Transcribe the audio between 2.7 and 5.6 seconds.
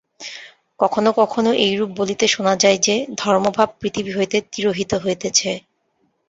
যে, ধর্মভাব পৃথিবী হইতে তিরোহিত হইতেছে।